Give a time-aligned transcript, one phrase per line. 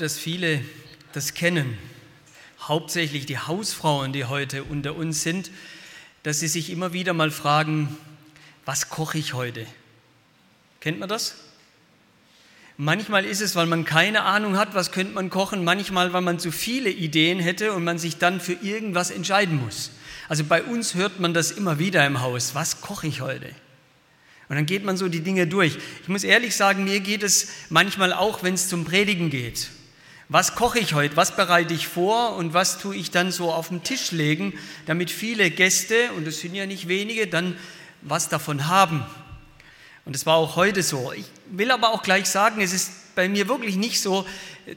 [0.00, 0.64] Dass viele
[1.12, 1.76] das kennen,
[2.60, 5.50] hauptsächlich die Hausfrauen, die heute unter uns sind,
[6.22, 7.96] dass sie sich immer wieder mal fragen,
[8.64, 9.66] was koche ich heute?
[10.80, 11.36] Kennt man das?
[12.76, 16.38] Manchmal ist es, weil man keine Ahnung hat, was könnte man kochen, manchmal, weil man
[16.38, 19.90] zu viele Ideen hätte und man sich dann für irgendwas entscheiden muss.
[20.28, 23.48] Also bei uns hört man das immer wieder im Haus, was koche ich heute?
[24.48, 25.76] Und dann geht man so die Dinge durch.
[26.02, 29.68] Ich muss ehrlich sagen, mir geht es manchmal auch, wenn es zum Predigen geht.
[30.32, 31.16] Was koche ich heute?
[31.16, 32.36] Was bereite ich vor?
[32.36, 34.54] Und was tue ich dann so auf den Tisch legen,
[34.86, 37.56] damit viele Gäste, und es sind ja nicht wenige, dann
[38.00, 39.04] was davon haben?
[40.04, 41.12] Und es war auch heute so.
[41.12, 44.24] Ich will aber auch gleich sagen, es ist bei mir wirklich nicht so,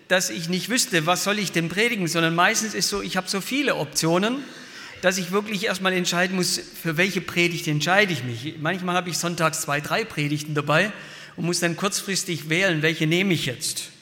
[0.08, 3.30] dass ich nicht wüsste, was soll ich denn predigen, sondern meistens ist so, ich habe
[3.30, 4.44] so viele Optionen
[5.02, 8.56] dass ich wirklich erstmal entscheiden muss, für welche Predigt entscheide ich mich.
[8.62, 10.94] Manchmal habe ich sonntags zwei, drei Predigten dabei
[11.36, 13.93] und muss dann kurzfristig wählen, welche nehme ich jetzt.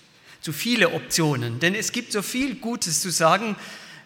[0.42, 3.56] Zu viele Optionen, denn es gibt so viel Gutes zu sagen,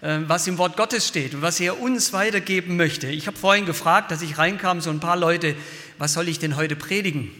[0.01, 3.07] äh, was im Wort Gottes steht und was er uns weitergeben möchte.
[3.07, 5.55] Ich habe vorhin gefragt, dass ich reinkam, so ein paar Leute,
[5.97, 7.31] was soll ich denn heute predigen?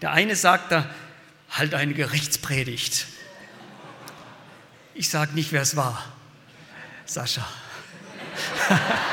[0.00, 0.88] Der eine sagt da,
[1.50, 3.06] halt eine Gerichtspredigt.
[4.94, 6.04] Ich sage nicht, wer es war.
[7.06, 7.46] Sascha.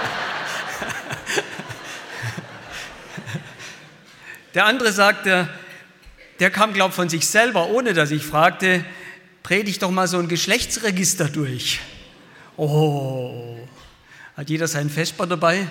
[4.53, 5.49] Der andere sagte,
[6.39, 8.83] der kam, glaube ich, von sich selber, ohne dass ich fragte,
[9.47, 11.79] predigt doch mal so ein Geschlechtsregister durch.
[12.57, 13.57] Oh,
[14.35, 15.65] hat jeder seinen Vesper dabei?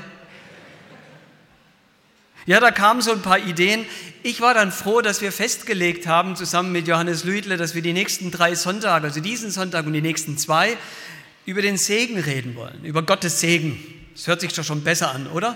[2.46, 3.84] Ja, da kamen so ein paar Ideen.
[4.22, 7.92] Ich war dann froh, dass wir festgelegt haben, zusammen mit Johannes Lüdle, dass wir die
[7.92, 10.78] nächsten drei Sonntage, also diesen Sonntag und die nächsten zwei,
[11.44, 13.78] über den Segen reden wollen, über Gottes Segen.
[14.14, 15.54] Das hört sich doch schon besser an, oder?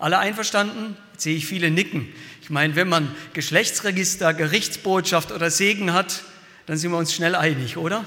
[0.00, 0.96] Alle einverstanden?
[1.12, 2.12] Jetzt sehe ich viele nicken.
[2.42, 6.24] Ich meine, wenn man Geschlechtsregister, Gerichtsbotschaft oder Segen hat,
[6.68, 8.04] dann sind wir uns schnell einig, oder?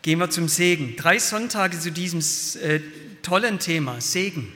[0.00, 0.96] Gehen wir zum Segen.
[0.96, 2.20] Drei Sonntage zu diesem
[2.62, 2.80] äh,
[3.20, 4.50] tollen Thema, Segen.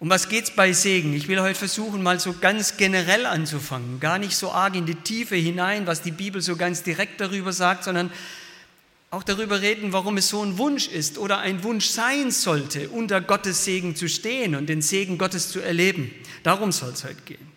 [0.00, 1.14] Um was geht es bei Segen?
[1.14, 4.96] Ich will heute versuchen, mal so ganz generell anzufangen, gar nicht so arg in die
[4.96, 8.10] Tiefe hinein, was die Bibel so ganz direkt darüber sagt, sondern
[9.12, 13.20] auch darüber reden, warum es so ein Wunsch ist oder ein Wunsch sein sollte, unter
[13.20, 16.10] Gottes Segen zu stehen und den Segen Gottes zu erleben.
[16.42, 17.52] Darum soll es heute gehen.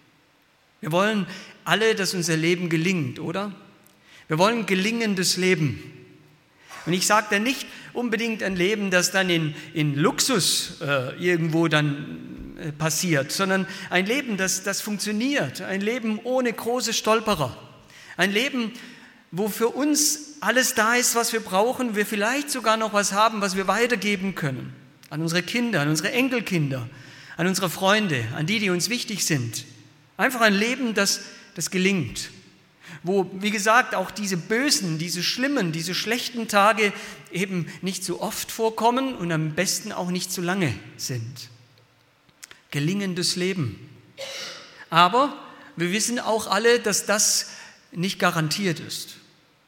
[0.79, 1.25] Wir wollen
[1.65, 3.51] alle, dass unser Leben gelingt, oder?
[4.29, 5.83] Wir wollen gelingendes Leben.
[6.85, 11.67] Und ich sage da nicht unbedingt ein Leben, das dann in, in Luxus äh, irgendwo
[11.67, 17.57] dann äh, passiert, sondern ein Leben, das, das funktioniert, ein Leben ohne große Stolperer,
[18.17, 18.71] ein Leben,
[19.31, 23.41] wo für uns alles da ist, was wir brauchen, wir vielleicht sogar noch was haben,
[23.41, 24.73] was wir weitergeben können
[25.09, 26.87] an unsere Kinder, an unsere Enkelkinder,
[27.35, 29.65] an unsere Freunde, an die, die uns wichtig sind.
[30.17, 31.21] Einfach ein Leben, das,
[31.55, 32.29] das gelingt,
[33.03, 36.93] wo, wie gesagt, auch diese bösen, diese schlimmen, diese schlechten Tage
[37.31, 41.49] eben nicht so oft vorkommen und am besten auch nicht so lange sind.
[42.71, 43.89] Gelingendes Leben.
[44.89, 45.33] Aber
[45.75, 47.51] wir wissen auch alle, dass das
[47.91, 49.19] nicht garantiert ist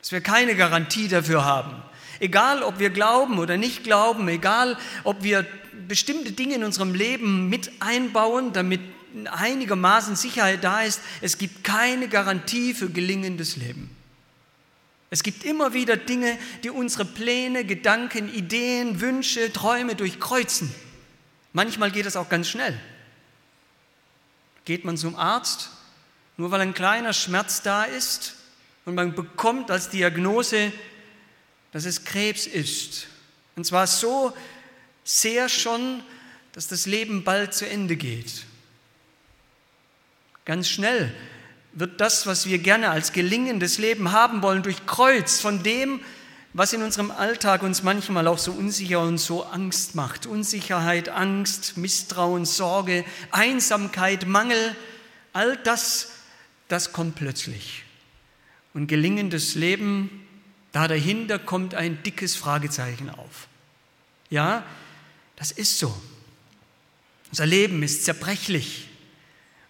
[0.02, 1.76] dass wir keine Garantie dafür haben.
[2.20, 5.46] Egal, ob wir glauben oder nicht glauben, egal, ob wir
[5.88, 8.82] bestimmte Dinge in unserem Leben mit einbauen, damit
[9.28, 13.96] einigermaßen Sicherheit da ist, es gibt keine Garantie für gelingendes Leben.
[15.10, 20.74] Es gibt immer wieder Dinge, die unsere Pläne, Gedanken, Ideen, Wünsche, Träume durchkreuzen.
[21.54, 22.80] Manchmal geht es auch ganz schnell.
[24.64, 25.70] Geht man zum Arzt,
[26.38, 28.36] nur weil ein kleiner Schmerz da ist,
[28.86, 30.72] und man bekommt als Diagnose,
[31.72, 33.08] dass es Krebs ist.
[33.56, 34.34] Und zwar so
[35.04, 36.04] sehr schon,
[36.54, 38.46] dass das Leben bald zu Ende geht.
[40.46, 41.14] Ganz schnell
[41.74, 46.02] wird das, was wir gerne als gelingendes Leben haben wollen, durchkreuzt von dem,
[46.54, 50.26] was in unserem Alltag uns manchmal auch so unsicher und so Angst macht.
[50.26, 54.76] Unsicherheit, Angst, Misstrauen, Sorge, Einsamkeit, Mangel,
[55.32, 56.12] all das,
[56.68, 57.84] das kommt plötzlich
[58.74, 60.26] und gelingendes Leben,
[60.72, 63.48] da dahinter kommt ein dickes Fragezeichen auf.
[64.30, 64.66] Ja,
[65.36, 65.96] das ist so.
[67.30, 68.88] Unser Leben ist zerbrechlich.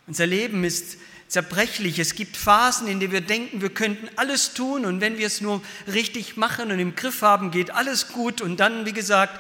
[0.08, 1.98] Unser Leben ist zerbrechlich.
[2.00, 5.40] Es gibt Phasen, in denen wir denken, wir könnten alles tun und wenn wir es
[5.40, 9.40] nur richtig machen und im Griff haben, geht alles gut und dann, wie gesagt,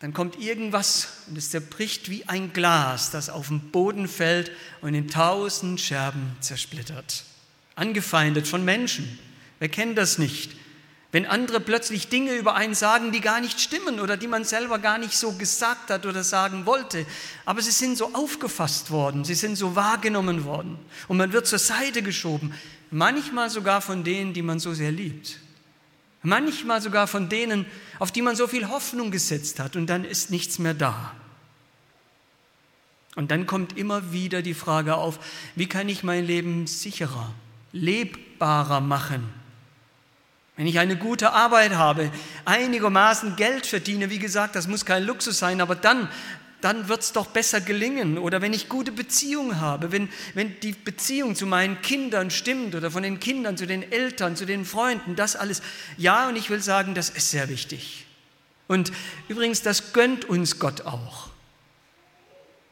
[0.00, 4.50] dann kommt irgendwas und es zerbricht wie ein Glas, das auf den Boden fällt
[4.80, 7.22] und in tausend Scherben zersplittert.
[7.76, 9.20] Angefeindet von Menschen.
[9.60, 10.56] Wer kennt das nicht?
[11.12, 14.78] Wenn andere plötzlich Dinge über einen sagen, die gar nicht stimmen oder die man selber
[14.78, 17.04] gar nicht so gesagt hat oder sagen wollte,
[17.44, 20.78] aber sie sind so aufgefasst worden, sie sind so wahrgenommen worden
[21.08, 22.54] und man wird zur Seite geschoben,
[22.90, 25.38] manchmal sogar von denen, die man so sehr liebt.
[26.22, 27.66] Manchmal sogar von denen,
[27.98, 31.12] auf die man so viel Hoffnung gesetzt hat und dann ist nichts mehr da.
[33.16, 35.18] Und dann kommt immer wieder die Frage auf,
[35.56, 37.34] wie kann ich mein Leben sicherer,
[37.72, 39.41] lebbarer machen?
[40.62, 42.12] Wenn ich eine gute Arbeit habe,
[42.44, 46.08] einigermaßen Geld verdiene, wie gesagt, das muss kein Luxus sein, aber dann
[46.60, 48.16] dann wird es doch besser gelingen.
[48.16, 52.92] Oder wenn ich gute Beziehungen habe, wenn, wenn die Beziehung zu meinen Kindern stimmt oder
[52.92, 55.62] von den Kindern zu den Eltern, zu den Freunden, das alles.
[55.96, 58.06] Ja, und ich will sagen, das ist sehr wichtig.
[58.68, 58.92] Und
[59.26, 61.30] übrigens, das gönnt uns Gott auch.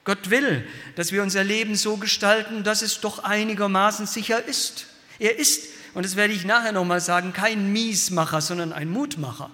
[0.04, 0.64] Gott will,
[0.94, 4.86] dass wir unser Leben so gestalten, dass es doch einigermaßen sicher ist.
[5.18, 9.50] Er ist, und das werde ich nachher nochmal sagen, kein Miesmacher, sondern ein Mutmacher.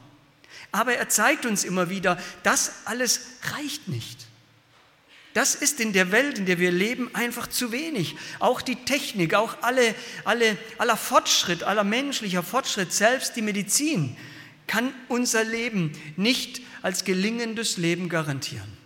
[0.73, 3.21] Aber er zeigt uns immer wieder, das alles
[3.55, 4.27] reicht nicht.
[5.37, 8.17] Das ist in der Welt, in der wir leben, einfach zu wenig.
[8.39, 9.95] Auch die Technik, auch alle,
[10.25, 14.17] alle, aller Fortschritt, aller menschlicher Fortschritt, selbst die Medizin,
[14.67, 18.77] kann unser Leben nicht als gelingendes Leben garantieren.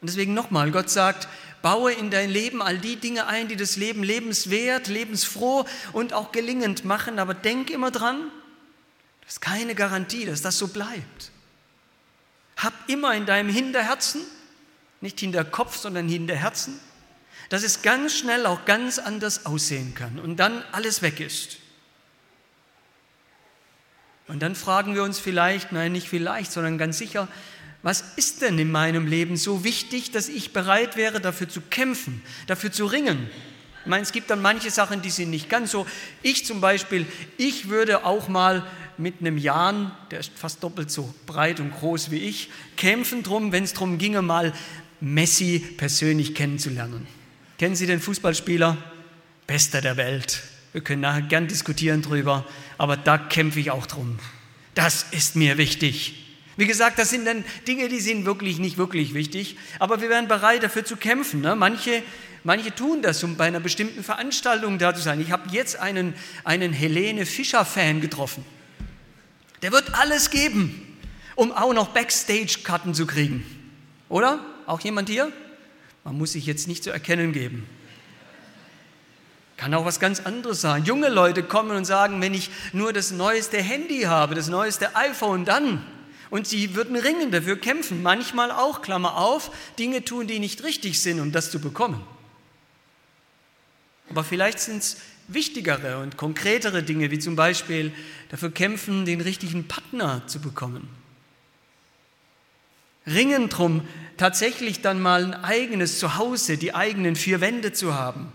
[0.00, 1.26] Und deswegen nochmal, Gott sagt,
[1.62, 6.32] baue in dein Leben all die Dinge ein, die das Leben lebenswert, lebensfroh und auch
[6.32, 8.30] gelingend machen, aber denk immer dran,
[9.22, 11.30] das ist keine Garantie, dass das so bleibt.
[12.56, 14.22] Hab immer in deinem Hinterherzen,
[15.00, 16.80] nicht Hinterkopf, sondern Hinterherzen,
[17.48, 21.58] dass es ganz schnell auch ganz anders aussehen kann und dann alles weg ist.
[24.26, 27.28] Und dann fragen wir uns vielleicht, nein, nicht vielleicht, sondern ganz sicher,
[27.82, 32.22] was ist denn in meinem Leben so wichtig, dass ich bereit wäre, dafür zu kämpfen,
[32.46, 33.30] dafür zu ringen,
[33.88, 35.86] ich meine, es gibt dann manche Sachen, die sind nicht ganz so.
[36.22, 37.06] Ich zum Beispiel,
[37.38, 38.66] ich würde auch mal
[38.98, 43.50] mit einem Jan, der ist fast doppelt so breit und groß wie ich, kämpfen drum,
[43.50, 44.52] wenn es darum ginge, mal
[45.00, 47.06] Messi persönlich kennenzulernen.
[47.56, 48.76] Kennen Sie den Fußballspieler?
[49.46, 50.42] Bester der Welt.
[50.72, 52.44] Wir können nachher gern diskutieren drüber,
[52.76, 54.18] aber da kämpfe ich auch drum.
[54.74, 56.27] Das ist mir wichtig.
[56.58, 60.28] Wie gesagt, das sind dann Dinge, die sind wirklich nicht wirklich wichtig, aber wir wären
[60.28, 61.40] bereit, dafür zu kämpfen.
[61.40, 61.56] Ne?
[61.56, 62.02] Manche
[62.44, 65.20] Manche tun das, um bei einer bestimmten Veranstaltung da zu sein.
[65.20, 66.14] Ich habe jetzt einen,
[66.44, 68.44] einen Helene Fischer-Fan getroffen.
[69.62, 70.96] Der wird alles geben,
[71.34, 73.44] um auch noch Backstage-Karten zu kriegen.
[74.08, 74.38] Oder?
[74.66, 75.32] Auch jemand hier?
[76.04, 77.66] Man muss sich jetzt nicht zu erkennen geben.
[79.56, 80.84] Kann auch was ganz anderes sein.
[80.84, 85.44] Junge Leute kommen und sagen, wenn ich nur das neueste Handy habe, das neueste iPhone,
[85.44, 85.84] dann.
[86.30, 88.02] Und sie würden ringen, dafür kämpfen.
[88.02, 92.02] Manchmal auch, Klammer auf, Dinge tun, die nicht richtig sind, um das zu bekommen.
[94.10, 94.98] Aber vielleicht sind es
[95.28, 97.92] wichtigere und konkretere Dinge, wie zum Beispiel
[98.30, 100.88] dafür kämpfen, den richtigen Partner zu bekommen.
[103.06, 103.86] Ringen drum,
[104.16, 108.32] tatsächlich dann mal ein eigenes Zuhause, die eigenen vier Wände zu haben.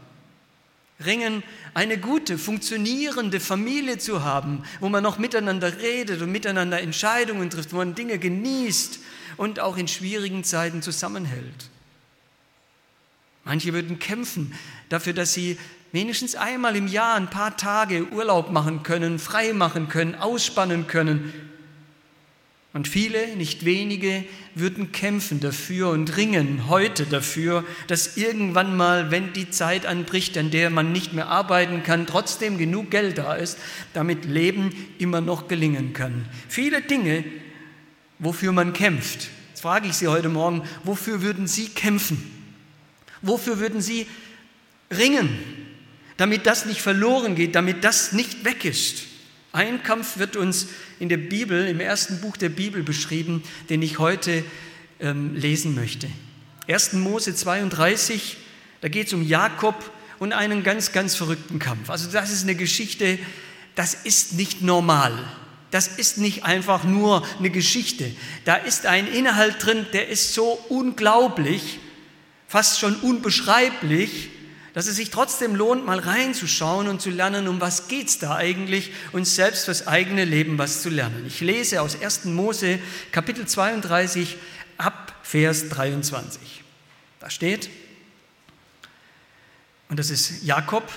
[1.04, 1.44] Ringen,
[1.74, 7.74] eine gute, funktionierende Familie zu haben, wo man noch miteinander redet und miteinander Entscheidungen trifft,
[7.74, 9.00] wo man Dinge genießt
[9.38, 11.70] und auch in schwierigen Zeiten zusammenhält.
[13.44, 14.54] Manche würden kämpfen
[14.90, 15.58] dafür, dass sie
[15.92, 21.34] wenigstens einmal im Jahr ein paar Tage Urlaub machen können, frei machen können, ausspannen können.
[22.74, 24.26] Und viele, nicht wenige,
[24.56, 30.50] würden kämpfen dafür und ringen heute dafür, dass irgendwann mal, wenn die Zeit anbricht, an
[30.50, 33.60] der man nicht mehr arbeiten kann, trotzdem genug Geld da ist,
[33.94, 36.26] damit Leben immer noch gelingen kann.
[36.50, 37.24] Viele Dinge,
[38.18, 39.30] wofür man kämpft.
[39.50, 42.32] Jetzt frage ich Sie heute Morgen, wofür würden Sie kämpfen?
[43.22, 44.08] Wofür würden Sie
[44.90, 45.30] ringen,
[46.18, 49.13] damit das nicht verloren geht, damit das nicht weg ist?
[49.54, 50.68] Ein Kampf wird uns
[51.00, 54.44] in der Bibel, im ersten Buch der Bibel beschrieben, den ich heute
[55.00, 56.10] ähm, lesen möchte.
[56.68, 56.94] 1.
[56.94, 58.38] Mose 32,
[58.82, 59.76] da geht es um Jakob
[60.18, 61.92] und einen ganz, ganz verrückten Kampf.
[61.92, 63.20] Also das ist eine Geschichte,
[63.76, 65.14] das ist nicht normal.
[65.70, 68.12] Das ist nicht einfach nur eine Geschichte.
[68.46, 71.80] Da ist ein Inhalt drin, der ist so unglaublich,
[72.48, 74.30] fast schon unbeschreiblich,
[74.74, 78.36] dass es sich trotzdem lohnt, mal reinzuschauen und zu lernen, um was geht es da
[78.36, 81.26] eigentlich und selbst fürs eigene Leben was zu lernen.
[81.28, 82.26] Ich lese aus 1.
[82.26, 82.80] Mose
[83.12, 84.38] Kapitel 32
[84.78, 86.64] ab Vers 23.
[87.20, 87.70] Da steht,
[89.90, 90.92] Und das ist Jakob.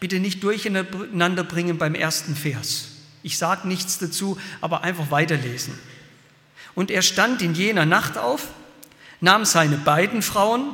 [0.00, 2.90] Bitte nicht durcheinander bringen beim ersten Vers.
[3.24, 5.76] Ich sage nichts dazu, aber einfach weiterlesen.
[6.76, 8.46] Und er stand in jener Nacht auf,
[9.20, 10.72] nahm seine beiden Frauen,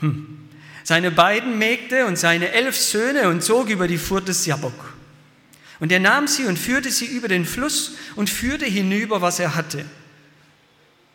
[0.00, 0.41] hm,
[0.84, 4.94] seine beiden Mägde und seine elf Söhne und zog über die Furt des Jabok.
[5.80, 9.54] Und er nahm sie und führte sie über den Fluss und führte hinüber, was er
[9.54, 9.84] hatte.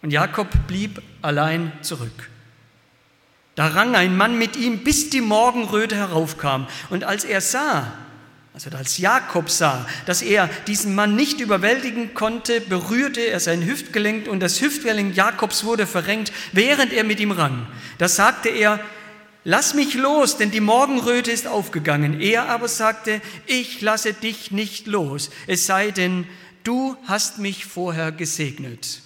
[0.01, 2.29] Und Jakob blieb allein zurück.
[3.55, 6.67] Da rang ein Mann mit ihm, bis die Morgenröte heraufkam.
[6.89, 7.91] Und als er sah,
[8.53, 14.27] also als Jakob sah, dass er diesen Mann nicht überwältigen konnte, berührte er sein Hüftgelenk
[14.27, 17.67] und das Hüftgelenk Jakobs wurde verrenkt, während er mit ihm rang.
[17.97, 18.79] Da sagte er,
[19.47, 22.19] lass mich los, denn die Morgenröte ist aufgegangen.
[22.19, 26.27] Er aber sagte, ich lasse dich nicht los, es sei denn,
[26.65, 29.01] du hast mich vorher gesegnet.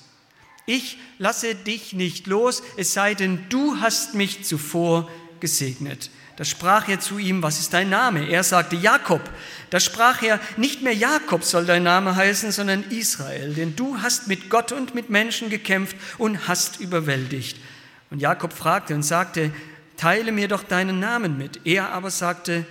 [0.65, 6.09] Ich lasse dich nicht los, es sei denn, du hast mich zuvor gesegnet.
[6.37, 8.27] Da sprach er zu ihm, was ist dein Name?
[8.27, 9.21] Er sagte Jakob.
[9.69, 14.27] Da sprach er, nicht mehr Jakob soll dein Name heißen, sondern Israel, denn du hast
[14.27, 17.59] mit Gott und mit Menschen gekämpft und hast überwältigt.
[18.09, 19.51] Und Jakob fragte und sagte,
[20.01, 21.61] teile mir doch deinen Namen mit.
[21.63, 22.65] Er aber sagte,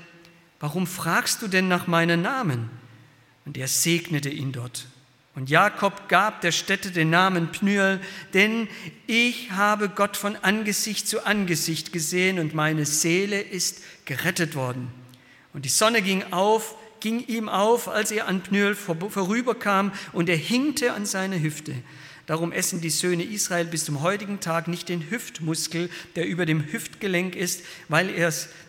[0.59, 2.69] warum fragst du denn nach meinem Namen?
[3.45, 4.87] Und er segnete ihn dort.
[5.37, 8.01] Und Jakob gab der Stätte den Namen Pnüel,
[8.35, 8.67] denn
[9.07, 14.93] ich habe Gott von Angesicht zu Angesicht gesehen und meine Seele ist gerettet worden.
[15.53, 20.37] Und die Sonne ging auf, ging ihm auf, als er an Pnüel vorüberkam, und er
[20.37, 21.77] hinkte an seine Hüfte.
[22.31, 26.65] Darum essen die Söhne Israel bis zum heutigen Tag nicht den Hüftmuskel, der über dem
[26.73, 28.09] Hüftgelenk ist, weil,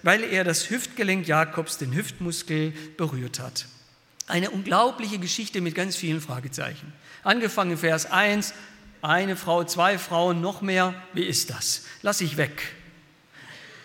[0.02, 3.68] weil er das Hüftgelenk Jakobs, den Hüftmuskel, berührt hat.
[4.26, 6.92] Eine unglaubliche Geschichte mit ganz vielen Fragezeichen.
[7.22, 8.56] Angefangen Vers 1,
[9.04, 10.96] eine Frau, zwei Frauen, noch mehr.
[11.14, 11.86] Wie ist das?
[12.02, 12.64] Lass ich weg.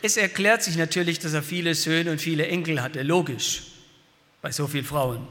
[0.01, 3.03] Es erklärt sich natürlich, dass er viele Söhne und viele Enkel hatte.
[3.03, 3.65] Logisch.
[4.41, 5.29] Bei so vielen Frauen.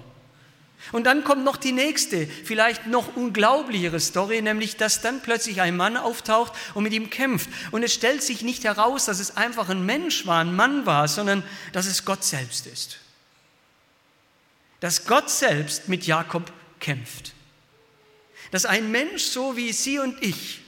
[0.92, 5.78] Und dann kommt noch die nächste, vielleicht noch unglaublichere Story, nämlich dass dann plötzlich ein
[5.78, 7.50] Mann auftaucht und mit ihm kämpft.
[7.72, 11.08] Und es stellt sich nicht heraus, dass es einfach ein Mensch war, ein Mann war,
[11.08, 13.00] sondern dass es Gott selbst ist
[14.86, 17.34] dass Gott selbst mit Jakob kämpft.
[18.52, 20.62] Dass ein Mensch so wie Sie und ich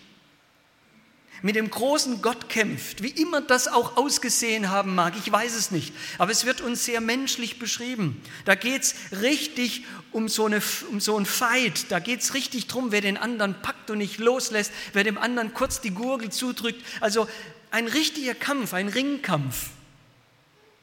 [1.41, 5.71] mit dem großen Gott kämpft, wie immer das auch ausgesehen haben mag, ich weiß es
[5.71, 8.21] nicht, aber es wird uns sehr menschlich beschrieben.
[8.45, 12.67] Da geht es richtig um so, eine, um so ein Fight, da geht es richtig
[12.67, 16.83] darum, wer den anderen packt und nicht loslässt, wer dem anderen kurz die Gurgel zudrückt.
[17.01, 17.27] Also
[17.71, 19.69] ein richtiger Kampf, ein Ringkampf.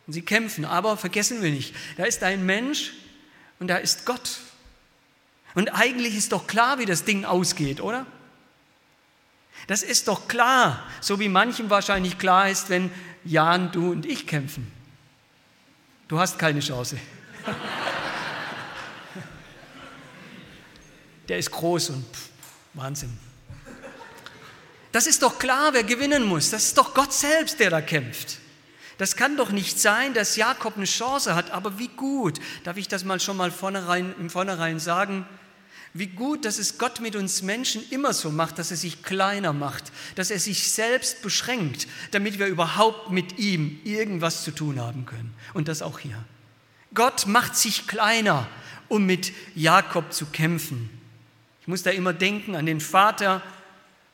[0.07, 2.93] Und sie kämpfen, aber vergessen wir nicht, da ist ein Mensch,
[3.59, 4.41] und da ist Gott.
[5.55, 8.07] Und eigentlich ist doch klar, wie das Ding ausgeht, oder?
[9.67, 12.91] Das ist doch klar, so wie manchem wahrscheinlich klar ist, wenn
[13.25, 14.71] Jan, du und ich kämpfen.
[16.09, 16.99] Du hast keine Chance.
[21.29, 22.29] Der ist groß und pff,
[22.75, 23.19] Wahnsinn.
[24.93, 26.51] Das ist doch klar, wer gewinnen muss.
[26.51, 28.39] Das ist doch Gott selbst, der da kämpft.
[28.99, 32.87] Das kann doch nicht sein, dass Jakob eine Chance hat, aber wie gut, darf ich
[32.87, 35.27] das mal schon mal vornherein, im Vornherein sagen,
[35.97, 39.53] wie gut, dass es Gott mit uns Menschen immer so macht, dass er sich kleiner
[39.53, 45.07] macht, dass er sich selbst beschränkt, damit wir überhaupt mit ihm irgendwas zu tun haben
[45.07, 45.33] können.
[45.55, 46.19] Und das auch hier.
[46.95, 48.49] Gott macht sich kleiner,
[48.89, 50.91] um mit Jakob zu kämpfen.
[51.61, 53.41] Ich muss da immer denken an den Vater,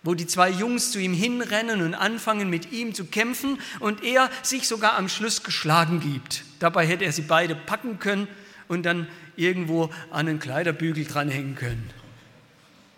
[0.03, 4.31] wo die zwei Jungs zu ihm hinrennen und anfangen mit ihm zu kämpfen und er
[4.43, 6.45] sich sogar am Schluss geschlagen gibt.
[6.59, 8.29] Dabei hätte er sie beide packen können
[8.71, 11.91] und dann irgendwo an einen Kleiderbügel dranhängen können.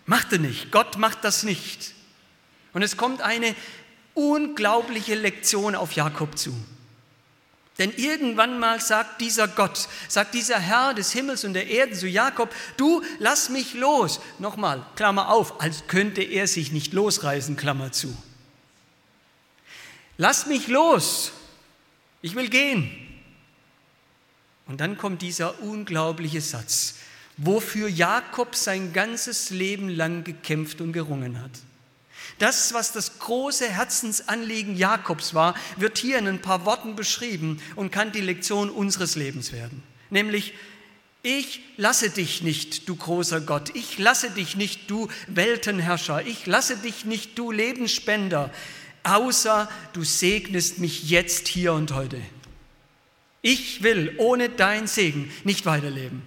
[0.05, 0.71] Macht er nicht.
[0.71, 1.95] Gott macht das nicht.
[2.73, 3.55] Und es kommt eine
[4.13, 6.55] unglaubliche Lektion auf Jakob zu.
[7.79, 12.07] Denn irgendwann mal sagt dieser Gott, sagt dieser Herr des Himmels und der Erde zu
[12.07, 14.21] Jakob, du lass mich los.
[14.37, 18.15] Nochmal, Klammer auf, als könnte er sich nicht losreißen, Klammer zu.
[20.17, 21.31] Lass mich los,
[22.21, 23.02] ich will gehen.
[24.73, 26.95] Und dann kommt dieser unglaubliche Satz,
[27.37, 31.51] wofür Jakob sein ganzes Leben lang gekämpft und gerungen hat.
[32.39, 37.91] Das, was das große Herzensanliegen Jakobs war, wird hier in ein paar Worten beschrieben und
[37.91, 39.83] kann die Lektion unseres Lebens werden.
[40.09, 40.55] Nämlich,
[41.21, 43.75] ich lasse dich nicht, du großer Gott.
[43.75, 46.25] Ich lasse dich nicht, du Weltenherrscher.
[46.25, 48.49] Ich lasse dich nicht, du Lebensspender,
[49.03, 52.19] außer du segnest mich jetzt, hier und heute.
[53.43, 56.23] Ich will ohne dein Segen nicht weiterleben.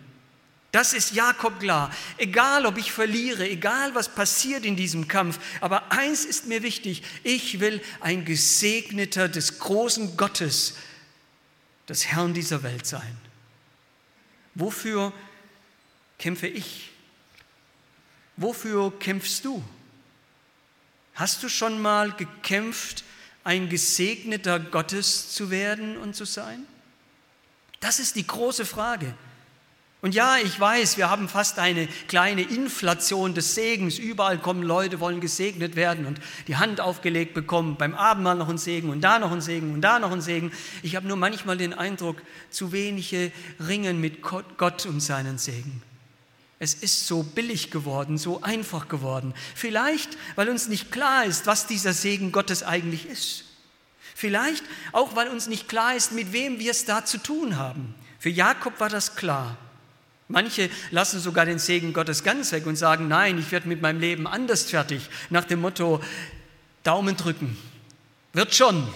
[0.71, 1.91] Das ist Jakob klar.
[2.19, 7.03] Egal, ob ich verliere, egal, was passiert in diesem Kampf, aber eins ist mir wichtig.
[7.25, 10.75] Ich will ein Gesegneter des großen Gottes,
[11.89, 13.17] des Herrn dieser Welt sein.
[14.55, 15.15] Wofür
[16.19, 16.91] kämpfe ich?
[18.37, 19.65] Wofür kämpfst du?
[21.15, 23.05] Hast du schon mal gekämpft,
[23.45, 26.67] ein Gesegneter Gottes zu werden und zu sein?
[27.87, 29.15] Das ist die große Frage.
[30.03, 34.01] Und ja, ich weiß, wir haben fast eine kleine Inflation des Segens.
[34.01, 37.77] Überall kommen Leute, wollen gesegnet werden und die Hand aufgelegt bekommen.
[37.77, 40.51] Beim Abendmahl noch ein Segen und da noch ein Segen und da noch ein Segen.
[40.83, 45.81] Ich habe nur manchmal den Eindruck, zu wenige ringen mit Gott um seinen Segen.
[46.59, 49.33] Es ist so billig geworden, so einfach geworden.
[49.55, 53.45] Vielleicht, weil uns nicht klar ist, was dieser Segen Gottes eigentlich ist.
[54.19, 57.95] Vielleicht auch, weil uns nicht klar ist, mit wem wir es da zu tun haben.
[58.19, 59.59] Für Jakob war das klar.
[60.27, 64.01] Manche lassen sogar den Segen Gottes ganz weg und sagen, nein, ich werde mit meinem
[64.01, 66.03] Leben anders fertig, nach dem Motto,
[66.83, 67.59] Daumen drücken.
[68.33, 68.89] Wird schon.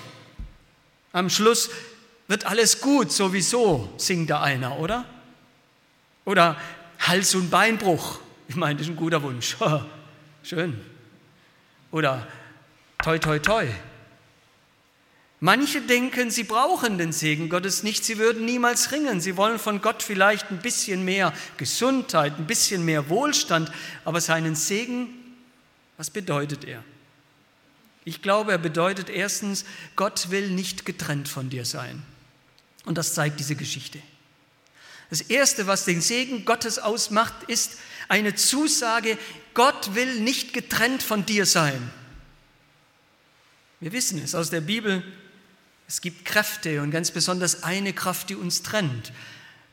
[1.13, 1.69] Am Schluss
[2.27, 5.05] wird alles gut, sowieso, singt da einer, oder?
[6.25, 6.57] Oder
[6.99, 8.21] Hals- und Beinbruch.
[8.49, 9.55] Ich meine, das ist ein guter Wunsch.
[10.43, 10.81] Schön.
[11.91, 12.27] Oder
[13.03, 13.67] toi, toi, toi.
[15.43, 19.23] Manche denken, sie brauchen den Segen Gottes nicht, sie würden niemals ringen.
[19.23, 23.73] Sie wollen von Gott vielleicht ein bisschen mehr Gesundheit, ein bisschen mehr Wohlstand,
[24.05, 25.09] aber seinen Segen,
[25.97, 26.85] was bedeutet er?
[28.05, 29.65] Ich glaube, er bedeutet erstens,
[29.97, 32.03] Gott will nicht getrennt von dir sein.
[32.85, 33.99] Und das zeigt diese Geschichte.
[35.09, 37.79] Das Erste, was den Segen Gottes ausmacht, ist
[38.09, 39.19] eine Zusage,
[39.55, 41.91] Gott will nicht getrennt von dir sein.
[43.81, 45.03] Wir wissen es aus der Bibel,
[45.91, 49.13] es gibt Kräfte und ganz besonders eine Kraft, die uns trennt.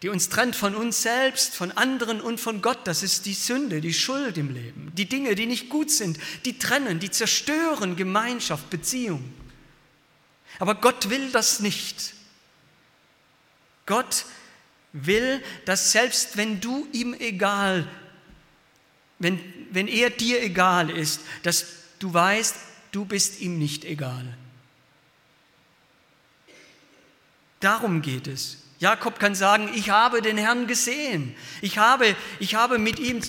[0.01, 2.79] Die uns trennt von uns selbst, von anderen und von Gott.
[2.85, 4.91] Das ist die Sünde, die Schuld im Leben.
[4.95, 9.31] Die Dinge, die nicht gut sind, die trennen, die zerstören Gemeinschaft, Beziehung.
[10.57, 12.15] Aber Gott will das nicht.
[13.85, 14.25] Gott
[14.93, 17.87] will, dass selbst wenn du ihm egal,
[19.19, 21.67] wenn, wenn er dir egal ist, dass
[21.99, 22.55] du weißt,
[22.91, 24.35] du bist ihm nicht egal.
[27.59, 28.57] Darum geht es.
[28.79, 31.35] Jakob kann sagen, ich habe den Herrn gesehen.
[31.61, 33.21] Ich habe, ich habe mit ihm,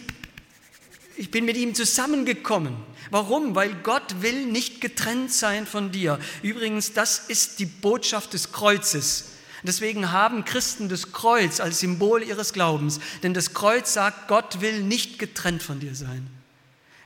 [1.17, 2.77] ich bin mit ihm zusammengekommen.
[3.11, 3.55] Warum?
[3.55, 6.19] Weil Gott will nicht getrennt sein von dir.
[6.43, 9.31] Übrigens, das ist die Botschaft des Kreuzes.
[9.63, 13.01] Deswegen haben Christen das Kreuz als Symbol ihres Glaubens.
[13.23, 16.29] Denn das Kreuz sagt, Gott will nicht getrennt von dir sein.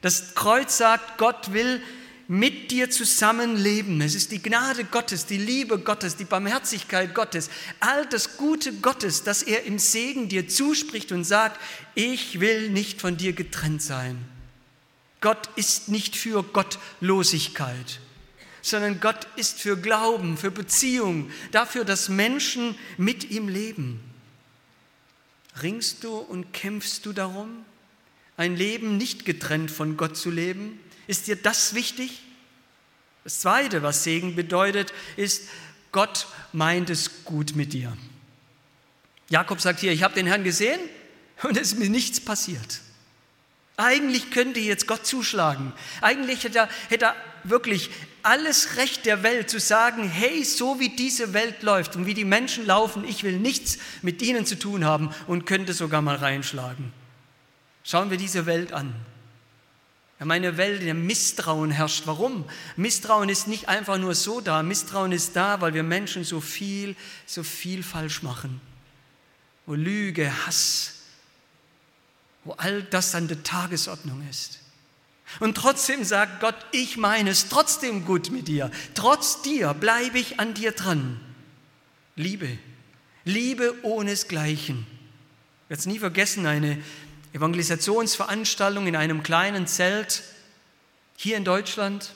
[0.00, 1.80] Das Kreuz sagt, Gott will
[2.28, 4.00] mit dir zusammenleben.
[4.00, 9.22] Es ist die Gnade Gottes, die Liebe Gottes, die Barmherzigkeit Gottes, all das Gute Gottes,
[9.22, 11.60] das er im Segen dir zuspricht und sagt,
[11.94, 14.16] ich will nicht von dir getrennt sein.
[15.20, 18.00] Gott ist nicht für Gottlosigkeit,
[18.60, 24.00] sondern Gott ist für Glauben, für Beziehung, dafür, dass Menschen mit ihm leben.
[25.62, 27.64] Ringst du und kämpfst du darum,
[28.36, 30.80] ein Leben nicht getrennt von Gott zu leben?
[31.06, 32.22] Ist dir das wichtig?
[33.24, 35.48] Das Zweite, was Segen bedeutet, ist,
[35.92, 37.96] Gott meint es gut mit dir.
[39.28, 40.80] Jakob sagt hier, ich habe den Herrn gesehen
[41.42, 42.80] und es ist mir nichts passiert.
[43.76, 45.72] Eigentlich könnte jetzt Gott zuschlagen.
[46.00, 47.90] Eigentlich hätte er, hätte er wirklich
[48.22, 52.24] alles Recht der Welt zu sagen, hey, so wie diese Welt läuft und wie die
[52.24, 56.92] Menschen laufen, ich will nichts mit ihnen zu tun haben und könnte sogar mal reinschlagen.
[57.82, 58.94] Schauen wir diese Welt an.
[60.22, 62.06] Wir haben eine Welt, in der Misstrauen herrscht.
[62.06, 62.44] Warum?
[62.76, 64.62] Misstrauen ist nicht einfach nur so da.
[64.62, 66.94] Misstrauen ist da, weil wir Menschen so viel,
[67.26, 68.60] so viel falsch machen.
[69.66, 71.00] Wo Lüge, Hass,
[72.44, 74.60] wo all das an der Tagesordnung ist.
[75.40, 78.70] Und trotzdem sagt Gott, ich meine es trotzdem gut mit dir.
[78.94, 81.20] Trotz dir bleibe ich an dir dran.
[82.14, 82.58] Liebe,
[83.24, 84.86] Liebe ohnesgleichen.
[85.68, 86.80] Es nie vergessen, eine
[87.32, 90.22] Evangelisationsveranstaltung in einem kleinen Zelt
[91.16, 92.14] hier in Deutschland.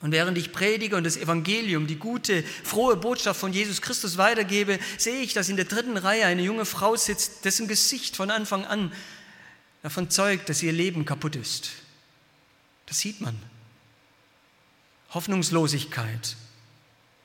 [0.00, 4.78] Und während ich predige und das Evangelium, die gute, frohe Botschaft von Jesus Christus weitergebe,
[4.98, 8.66] sehe ich, dass in der dritten Reihe eine junge Frau sitzt, dessen Gesicht von Anfang
[8.66, 8.92] an
[9.82, 11.70] davon zeugt, dass ihr Leben kaputt ist.
[12.86, 13.38] Das sieht man.
[15.14, 16.36] Hoffnungslosigkeit,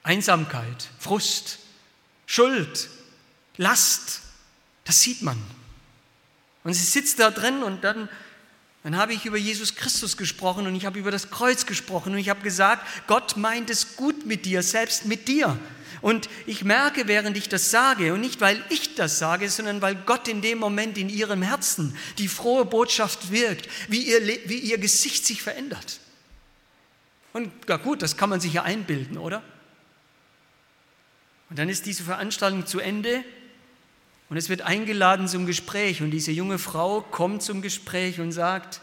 [0.03, 1.59] Einsamkeit, Frust,
[2.27, 2.89] Schuld,
[3.57, 4.21] Last,
[4.85, 5.41] das sieht man.
[6.63, 8.09] Und sie sitzt da drin und dann,
[8.83, 12.19] dann habe ich über Jesus Christus gesprochen und ich habe über das Kreuz gesprochen und
[12.19, 15.57] ich habe gesagt, Gott meint es gut mit dir, selbst mit dir.
[16.01, 19.95] Und ich merke, während ich das sage, und nicht weil ich das sage, sondern weil
[19.95, 24.77] Gott in dem Moment in ihrem Herzen die frohe Botschaft wirkt, wie ihr, wie ihr
[24.77, 25.99] Gesicht sich verändert.
[27.33, 29.43] Und ja gut, das kann man sich ja einbilden, oder?
[31.49, 33.23] Und dann ist diese Veranstaltung zu Ende
[34.29, 36.01] und es wird eingeladen zum Gespräch.
[36.01, 38.81] Und diese junge Frau kommt zum Gespräch und sagt,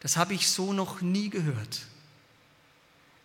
[0.00, 1.86] das habe ich so noch nie gehört,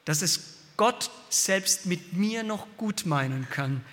[0.05, 3.83] dass es Gott selbst mit mir noch gut meinen kann.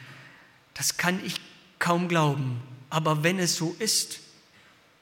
[0.74, 1.34] Das kann ich
[1.78, 2.62] kaum glauben.
[2.88, 4.20] Aber wenn es so ist,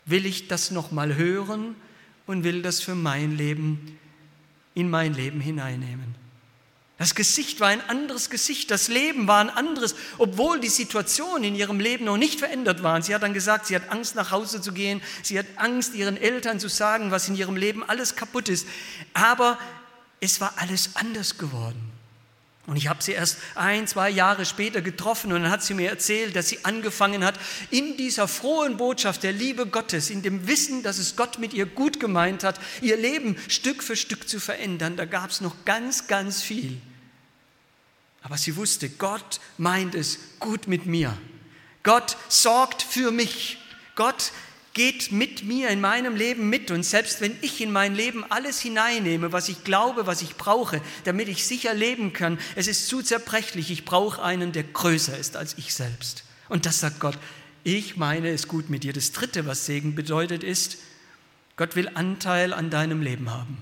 [0.04, 1.76] will ich das noch mal hören
[2.26, 3.98] und will das für mein Leben
[4.74, 6.14] in mein Leben hineinnehmen.
[6.98, 11.54] Das Gesicht war ein anderes Gesicht, das Leben war ein anderes, obwohl die Situation in
[11.54, 13.00] ihrem Leben noch nicht verändert war.
[13.02, 16.16] Sie hat dann gesagt, sie hat Angst nach Hause zu gehen, sie hat Angst ihren
[16.16, 18.66] Eltern zu sagen, was in ihrem Leben alles kaputt ist.
[19.14, 19.58] Aber
[20.20, 21.92] es war alles anders geworden.
[22.66, 25.88] Und ich habe sie erst ein, zwei Jahre später getroffen und dann hat sie mir
[25.88, 27.38] erzählt, dass sie angefangen hat,
[27.70, 31.64] in dieser frohen Botschaft der Liebe Gottes, in dem Wissen, dass es Gott mit ihr
[31.64, 34.96] gut gemeint hat, ihr Leben Stück für Stück zu verändern.
[34.96, 36.78] Da gab es noch ganz, ganz viel.
[38.22, 41.16] Aber sie wusste, Gott meint es gut mit mir.
[41.82, 43.58] Gott sorgt für mich.
[43.94, 44.32] Gott
[44.74, 46.70] geht mit mir in meinem Leben mit.
[46.70, 50.80] Und selbst wenn ich in mein Leben alles hineinnehme, was ich glaube, was ich brauche,
[51.04, 53.70] damit ich sicher leben kann, es ist zu zerbrechlich.
[53.70, 56.24] Ich brauche einen, der größer ist als ich selbst.
[56.48, 57.18] Und das sagt Gott.
[57.64, 58.92] Ich meine es gut mit dir.
[58.92, 60.78] Das Dritte, was Segen bedeutet, ist,
[61.56, 63.58] Gott will Anteil an deinem Leben haben.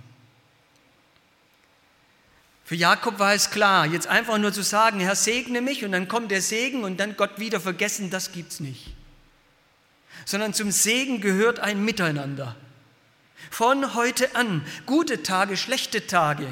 [2.66, 6.08] Für Jakob war es klar, jetzt einfach nur zu sagen, Herr, segne mich und dann
[6.08, 8.96] kommt der Segen und dann Gott wieder vergessen, das gibt's nicht
[10.26, 12.56] sondern zum Segen gehört ein Miteinander.
[13.50, 16.48] Von heute an, gute Tage, schlechte Tage,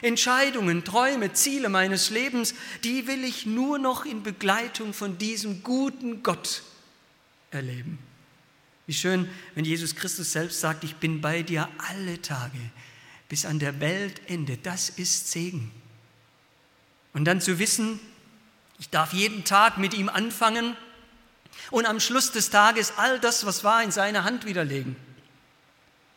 [0.00, 6.22] Entscheidungen, Träume, Ziele meines Lebens, die will ich nur noch in Begleitung von diesem guten
[6.22, 6.62] Gott
[7.50, 7.98] erleben.
[8.86, 12.58] Wie schön, wenn Jesus Christus selbst sagt, ich bin bei dir alle Tage
[13.30, 14.58] bis an der Weltende.
[14.58, 15.70] Das ist Segen.
[17.14, 17.98] Und dann zu wissen,
[18.78, 20.76] ich darf jeden Tag mit ihm anfangen
[21.70, 24.96] und am Schluss des Tages all das, was war, in seine Hand widerlegen.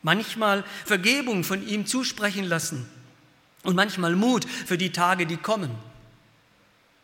[0.02, 2.89] Manchmal Vergebung von ihm zusprechen lassen
[3.62, 5.71] und manchmal Mut für die Tage, die kommen.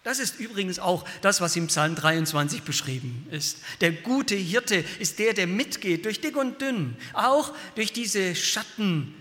[0.04, 3.60] Das ist übrigens auch das, was im Psalm 23 beschrieben ist.
[3.82, 9.13] Der gute Hirte ist der, der mitgeht durch dick und dünn, auch durch diese Schatten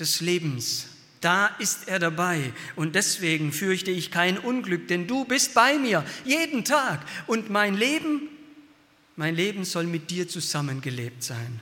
[0.00, 0.86] des Lebens.
[1.20, 6.04] Da ist er dabei und deswegen fürchte ich kein Unglück, denn du bist bei mir
[6.24, 8.30] jeden Tag und mein Leben
[9.20, 11.60] mein Leben soll mit dir zusammengelebt sein.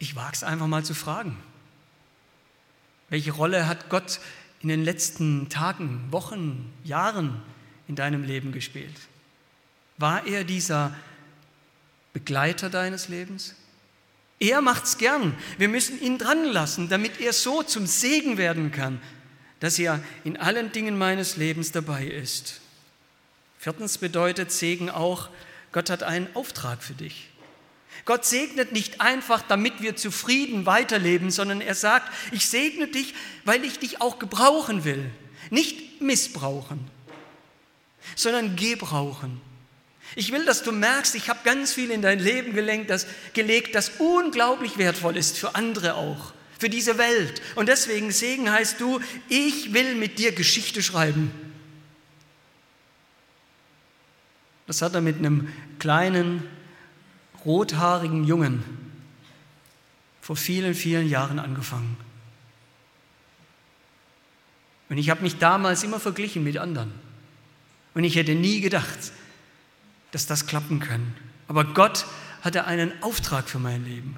[0.00, 1.38] Ich wage es einfach mal zu fragen.
[3.10, 4.18] Welche Rolle hat Gott
[4.60, 7.40] in den letzten Tagen, Wochen, Jahren
[7.86, 8.96] in deinem Leben gespielt?
[9.98, 10.96] War er dieser
[12.12, 13.54] Begleiter deines Lebens?
[14.42, 15.36] Er macht es gern.
[15.56, 19.00] Wir müssen ihn dran lassen, damit er so zum Segen werden kann,
[19.60, 22.60] dass er in allen Dingen meines Lebens dabei ist.
[23.60, 25.28] Viertens bedeutet Segen auch,
[25.70, 27.28] Gott hat einen Auftrag für dich.
[28.04, 33.64] Gott segnet nicht einfach, damit wir zufrieden weiterleben, sondern er sagt, ich segne dich, weil
[33.64, 35.08] ich dich auch gebrauchen will.
[35.50, 36.90] Nicht missbrauchen,
[38.16, 39.40] sondern gebrauchen.
[40.14, 43.74] Ich will, dass du merkst, ich habe ganz viel in dein Leben gelenkt, das, gelegt,
[43.74, 47.40] das unglaublich wertvoll ist für andere auch, für diese Welt.
[47.54, 51.30] Und deswegen Segen heißt du, ich will mit dir Geschichte schreiben.
[54.66, 55.48] Das hat er mit einem
[55.78, 56.42] kleinen,
[57.44, 58.62] rothaarigen Jungen
[60.20, 61.96] vor vielen, vielen Jahren angefangen.
[64.88, 66.92] Und ich habe mich damals immer verglichen mit anderen.
[67.94, 68.98] Und ich hätte nie gedacht,
[70.12, 71.14] dass das klappen kann.
[71.48, 72.06] Aber Gott
[72.42, 74.16] hatte einen Auftrag für mein Leben.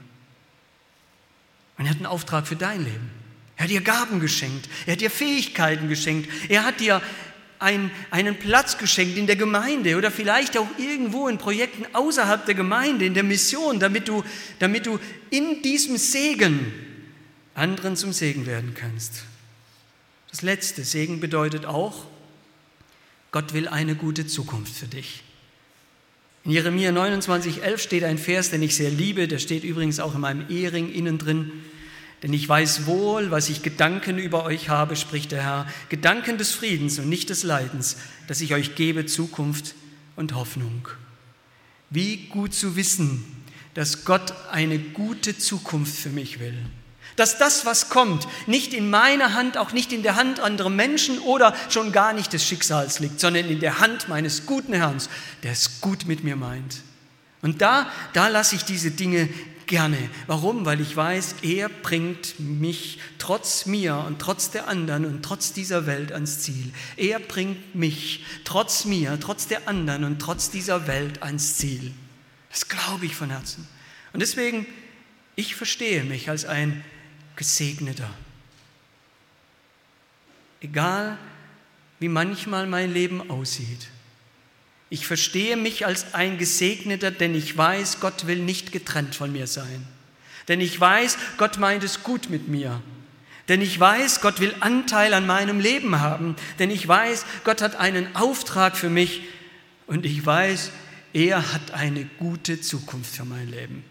[1.78, 3.10] Und er hat einen Auftrag für dein Leben.
[3.56, 4.68] Er hat dir Gaben geschenkt.
[4.86, 6.28] Er hat dir Fähigkeiten geschenkt.
[6.48, 7.00] Er hat dir
[7.58, 12.54] ein, einen Platz geschenkt in der Gemeinde oder vielleicht auch irgendwo in Projekten außerhalb der
[12.54, 14.22] Gemeinde, in der Mission, damit du,
[14.58, 14.98] damit du
[15.30, 16.72] in diesem Segen
[17.54, 19.24] anderen zum Segen werden kannst.
[20.30, 22.06] Das letzte, Segen bedeutet auch,
[23.30, 25.23] Gott will eine gute Zukunft für dich.
[26.44, 30.14] In Jeremia 29, 11 steht ein Vers, den ich sehr liebe, der steht übrigens auch
[30.14, 31.50] in meinem Ehering innen drin.
[32.22, 36.52] Denn ich weiß wohl, was ich Gedanken über euch habe, spricht der Herr, Gedanken des
[36.52, 37.96] Friedens und nicht des Leidens,
[38.28, 39.74] dass ich euch gebe Zukunft
[40.16, 40.88] und Hoffnung.
[41.88, 43.24] Wie gut zu wissen,
[43.72, 46.58] dass Gott eine gute Zukunft für mich will.
[47.16, 51.18] Dass das, was kommt, nicht in meiner Hand, auch nicht in der Hand anderer Menschen
[51.20, 55.00] oder schon gar nicht des Schicksals liegt, sondern in der Hand meines guten Herrn,
[55.42, 56.82] der es gut mit mir meint.
[57.42, 59.28] Und da, da lasse ich diese Dinge
[59.66, 59.98] gerne.
[60.26, 60.64] Warum?
[60.66, 65.86] Weil ich weiß, er bringt mich trotz mir und trotz der anderen und trotz dieser
[65.86, 66.72] Welt ans Ziel.
[66.96, 71.92] Er bringt mich trotz mir, trotz der anderen und trotz dieser Welt ans Ziel.
[72.50, 73.66] Das glaube ich von Herzen.
[74.12, 74.66] Und deswegen,
[75.36, 76.84] ich verstehe mich als ein
[77.36, 78.10] Gesegneter.
[80.60, 81.18] Egal,
[81.98, 83.88] wie manchmal mein Leben aussieht.
[84.90, 89.46] Ich verstehe mich als ein Gesegneter, denn ich weiß, Gott will nicht getrennt von mir
[89.46, 89.86] sein.
[90.48, 92.82] Denn ich weiß, Gott meint es gut mit mir.
[93.48, 96.36] Denn ich weiß, Gott will Anteil an meinem Leben haben.
[96.58, 99.22] Denn ich weiß, Gott hat einen Auftrag für mich.
[99.86, 100.70] Und ich weiß,
[101.12, 103.84] er hat eine gute Zukunft für mein Leben.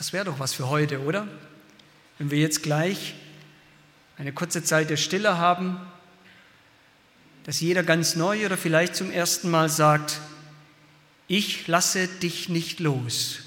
[0.00, 1.28] Das wäre doch was für heute, oder?
[2.18, 3.14] Wenn wir jetzt gleich
[4.18, 5.78] eine kurze Zeit der Stille haben
[7.44, 10.20] dass jeder ganz neu oder vielleicht zum ersten Mal sagt,
[11.26, 13.40] ich lasse dich nicht los,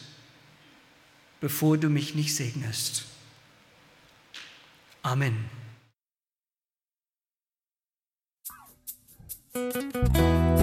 [1.41, 3.05] bevor du mich nicht segnest.
[5.03, 5.49] Amen.